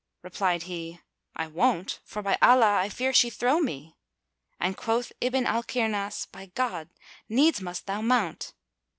[0.23, 0.99] Replied he,
[1.35, 3.95] "I won't; for by Allah, I fear she throw me;"
[4.59, 6.89] and quoth Ibn al Kirnas, "By God,
[7.29, 8.53] needs must thou mount."